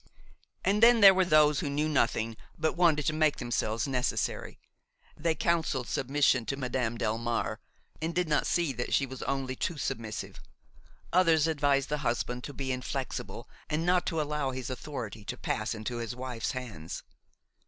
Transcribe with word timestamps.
And 0.65 0.81
then 0.81 1.01
there 1.01 1.13
were 1.13 1.25
those 1.25 1.59
who 1.59 1.69
knew 1.69 1.87
nothing, 1.87 2.35
but 2.57 2.75
wanted 2.75 3.05
to 3.05 3.13
make 3.13 3.37
themselves 3.37 3.87
necessary. 3.87 4.57
They 5.15 5.35
counselled 5.35 5.87
submission 5.87 6.43
to 6.47 6.57
Madame 6.57 6.97
Delmare 6.97 7.57
and 8.01 8.11
did 8.15 8.27
not 8.27 8.47
see 8.47 8.73
that 8.73 8.95
she 8.95 9.05
was 9.05 9.21
only 9.21 9.55
too 9.55 9.77
submissive; 9.77 10.41
others 11.13 11.45
advised 11.45 11.89
the 11.89 11.99
husband 11.99 12.43
to 12.45 12.51
be 12.55 12.71
inflexible 12.71 13.47
and 13.69 13.85
not 13.85 14.07
to 14.07 14.19
allow 14.19 14.49
his 14.49 14.71
authority 14.71 15.23
to 15.25 15.37
pass 15.37 15.75
into 15.75 15.97
his 15.97 16.15
wife's 16.15 16.53
hands. 16.53 17.03